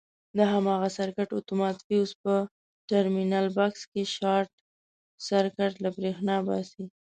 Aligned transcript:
د 0.37 0.39
هماغه 0.53 0.89
سرکټ 0.97 1.29
اتومات 1.39 1.75
فیوز 1.85 2.11
په 2.23 2.33
ټرمینل 2.89 3.45
بکس 3.57 3.81
کې 3.91 4.03
شارټ 4.15 4.49
سرکټ 5.27 5.73
له 5.83 5.89
برېښنا 5.97 6.35
باسي. 6.47 6.83